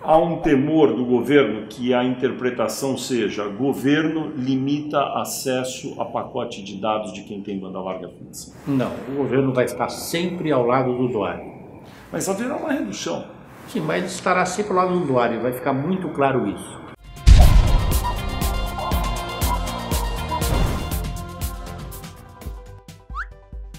[0.00, 6.76] Há um temor do governo que a interpretação seja governo limita acesso a pacote de
[6.76, 8.52] dados de quem tem banda larga fixa.
[8.66, 11.52] Não, o governo vai estar sempre ao lado do usuário.
[12.12, 13.24] Mas haverá uma redução.
[13.66, 16.87] Sim, mas estará sempre ao lado do usuário, vai ficar muito claro isso.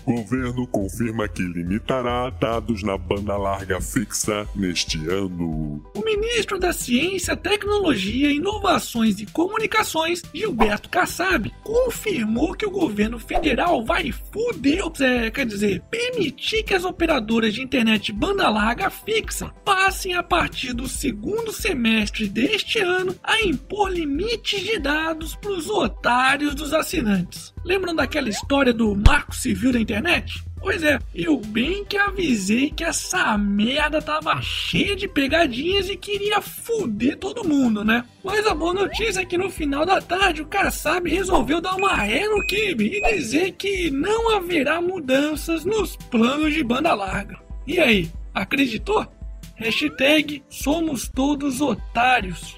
[0.10, 5.84] Governo confirma que limitará dados na banda larga fixa neste ano.
[5.94, 13.86] O ministro da Ciência, Tecnologia, Inovações e Comunicações, Gilberto Kassab, confirmou que o governo federal
[13.86, 20.16] vai fuder, é, quer dizer, permitir que as operadoras de internet banda larga fixa passem
[20.16, 26.56] a partir do segundo semestre deste ano a impor limites de dados para os otários
[26.56, 27.54] dos assinantes.
[27.64, 30.44] Lembram daquela história do marco civil da internet?
[30.62, 36.42] Pois é, eu bem que avisei que essa merda tava cheia de pegadinhas e queria
[36.42, 38.04] foder todo mundo, né?
[38.24, 41.96] Mas a boa notícia é que no final da tarde o Kassab resolveu dar uma
[41.96, 47.40] ré no Kibe e dizer que não haverá mudanças nos planos de banda larga.
[47.66, 49.08] E aí, acreditou?
[49.56, 52.58] Hashtag somos todos otários.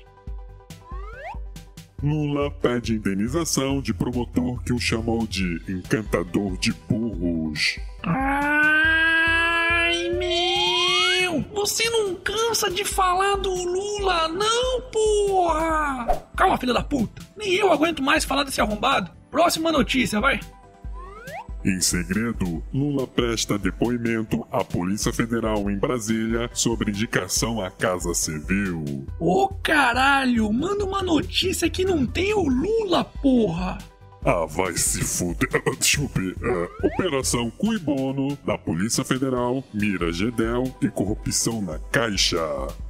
[2.04, 7.80] Lula pede indenização de promotor que o chamou de encantador de burros.
[8.04, 11.46] Ai, meu!
[11.54, 16.08] Você não cansa de falar do Lula, não, porra!
[16.36, 17.22] Calma, filha da puta.
[17.38, 19.12] Nem eu aguento mais falar desse arrombado.
[19.30, 20.40] Próxima notícia, vai.
[21.64, 29.06] Em segredo, Lula presta depoimento à Polícia Federal em Brasília sobre indicação à Casa Civil.
[29.20, 33.78] Ô caralho, manda uma notícia que não tem o Lula, porra!
[34.24, 35.50] Ah, vai se fuder.
[35.80, 36.36] Desculpe.
[36.42, 42.38] É, Operação Cuibono da Polícia Federal mira Gedel e corrupção na Caixa.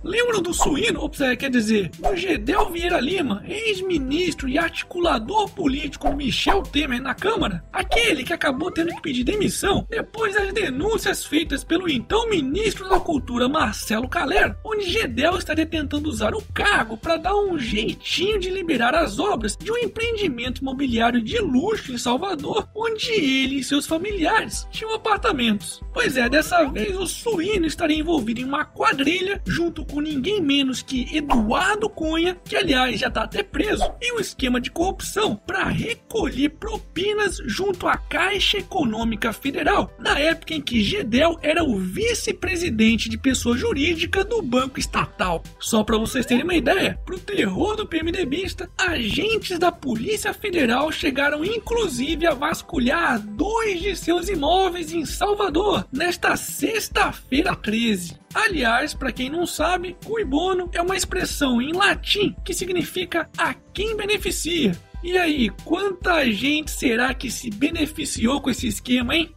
[0.03, 1.01] Lembram do suíno?
[1.01, 7.13] Ops, é, quer dizer, do Gedel Vieira Lima, ex-ministro e articulador político Michel Temer na
[7.13, 7.63] Câmara?
[7.71, 12.99] Aquele que acabou tendo que pedir demissão depois das denúncias feitas pelo então ministro da
[12.99, 18.49] Cultura Marcelo Caler, onde Gedel estaria tentando usar o cargo para dar um jeitinho de
[18.49, 23.85] liberar as obras de um empreendimento imobiliário de luxo em Salvador, onde ele e seus
[23.85, 25.81] familiares tinham apartamentos.
[25.93, 30.81] Pois é, dessa vez o suíno estaria envolvido em uma quadrilha junto com ninguém menos
[30.81, 35.65] que Eduardo Cunha, que aliás já está até preso, em um esquema de corrupção para
[35.65, 43.09] recolher propinas junto à Caixa Econômica Federal, na época em que Gedel era o vice-presidente
[43.09, 45.43] de pessoa jurídica do Banco Estatal.
[45.59, 51.10] Só para vocês terem uma ideia, pro terror do PMDBista, agentes da Polícia Federal chegaram
[51.43, 58.17] inclusive a vasculhar dois de seus imóveis em Salvador nesta sexta-feira 13.
[58.33, 63.53] Aliás, para quem não sabe, cui bono é uma expressão em latim que significa a
[63.73, 64.71] quem beneficia.
[65.03, 69.35] E aí, quanta gente será que se beneficiou com esse esquema, hein?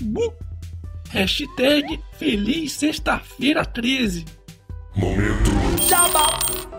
[0.00, 0.32] Bu!
[1.10, 4.24] Hashtag Feliz Sexta-feira 13.
[4.96, 5.51] Momento.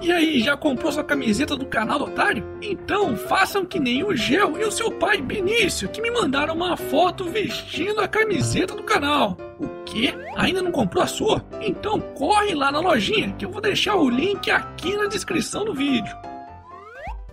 [0.01, 2.45] E aí, já comprou sua camiseta do canal do Otário?
[2.61, 6.75] Então façam que nem o Gel e o seu pai Benício, que me mandaram uma
[6.75, 9.37] foto vestindo a camiseta do canal.
[9.59, 10.13] O quê?
[10.35, 11.45] Ainda não comprou a sua?
[11.61, 15.73] Então corre lá na lojinha que eu vou deixar o link aqui na descrição do
[15.73, 16.32] vídeo.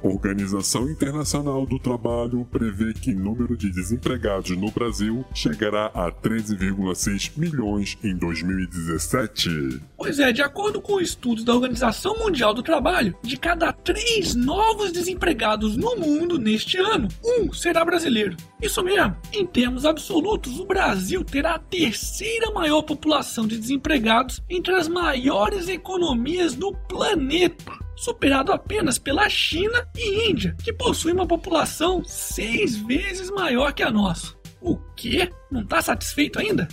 [0.02, 7.32] Organização Internacional do Trabalho prevê que o número de desempregados no Brasil chegará a 13,6
[7.36, 9.80] milhões em 2017.
[9.96, 14.92] Pois é, de acordo com estudos da Organização Mundial do Trabalho, de cada três novos
[14.92, 18.36] desempregados no mundo neste ano, um será brasileiro.
[18.62, 24.74] Isso mesmo, em termos absolutos, o Brasil terá a terceira maior população de desempregados entre
[24.74, 32.02] as maiores economias do planeta superado apenas pela China e Índia, que possuem uma população
[32.02, 34.34] seis vezes maior que a nossa.
[34.60, 35.30] O quê?
[35.50, 36.66] Não está satisfeito ainda?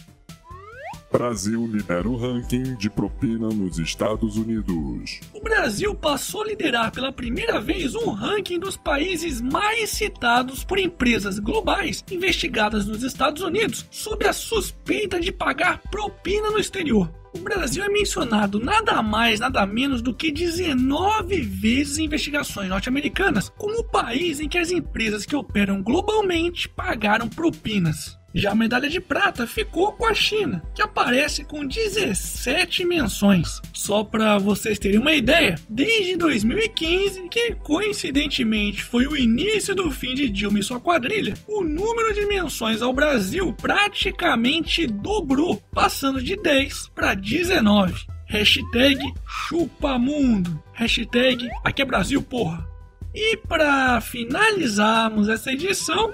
[1.11, 5.21] Brasil lidera o ranking de propina nos Estados Unidos.
[5.33, 10.77] O Brasil passou a liderar pela primeira vez um ranking dos países mais citados por
[10.77, 17.09] empresas globais investigadas nos Estados Unidos sob a suspeita de pagar propina no exterior.
[17.33, 23.49] O Brasil é mencionado nada mais, nada menos do que 19 vezes em investigações norte-americanas
[23.57, 28.17] como o país em que as empresas que operam globalmente pagaram propinas.
[28.37, 33.59] Já a medalha de prata ficou com a China, que aparece com 17 menções.
[33.73, 40.13] Só para vocês terem uma ideia, desde 2015, que coincidentemente foi o início do fim
[40.13, 46.35] de Dilma e sua quadrilha, o número de menções ao Brasil praticamente dobrou, passando de
[46.35, 48.05] 10 para 19.
[48.27, 50.61] Hashtag chupamundo.
[50.73, 52.67] Hashtag aqui é Brasil, porra.
[53.15, 56.13] E para finalizarmos essa edição,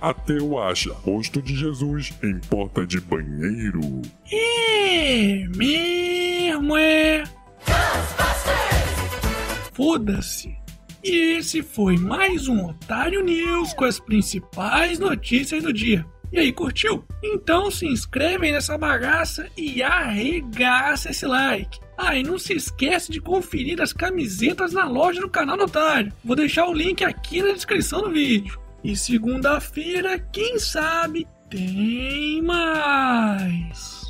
[0.00, 4.02] Ateu acha rosto de Jesus em porta de banheiro.
[4.30, 7.24] é mesmo é.
[9.72, 10.54] Foda-se.
[11.02, 16.04] E esse foi mais um Otário News com as principais notícias do dia.
[16.32, 17.04] E aí, curtiu?
[17.22, 21.78] Então se inscreve nessa bagaça e arregaça esse like.
[21.96, 26.12] Ah, e não se esquece de conferir as camisetas na loja do canal do Otário.
[26.24, 28.65] Vou deixar o link aqui na descrição do vídeo.
[28.86, 34.05] E segunda-feira, quem sabe, tem mais.